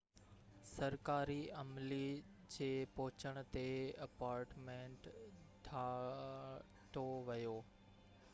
سرڪاري 0.69 1.35
عملي 1.63 1.99
جي 2.55 2.69
پهچڻ 2.95 3.37
تي 3.57 3.67
اپارٽمينٽ 4.07 5.07
ڍاٺو 5.71 7.07
ويو 7.31 7.55